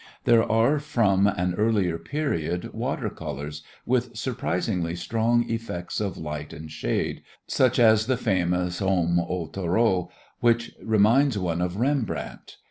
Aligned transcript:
There 0.23 0.51
are 0.51 0.79
from 0.79 1.27
an 1.27 1.53
earlier 1.59 1.99
period 1.99 2.73
water 2.73 3.07
colours 3.07 3.61
with 3.85 4.17
surprisingly 4.17 4.95
strong 4.95 5.47
effects 5.47 5.99
of 6.01 6.17
light 6.17 6.53
and 6.53 6.71
shade, 6.71 7.21
such 7.45 7.77
as 7.77 8.07
the 8.07 8.17
famous 8.17 8.79
"Homme 8.79 9.19
au 9.19 9.45
Taureau", 9.45 10.09
which 10.39 10.71
reminds 10.83 11.37
one 11.37 11.61
of 11.61 11.77
Rembrandt. 11.77 12.57